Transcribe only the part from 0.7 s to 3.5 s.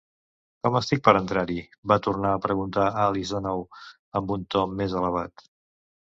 estic per entrar-hi?' va tornar a preguntar Alice de